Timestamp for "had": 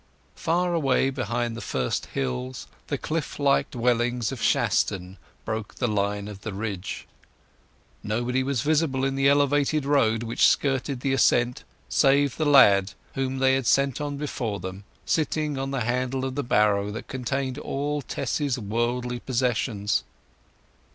13.53-13.67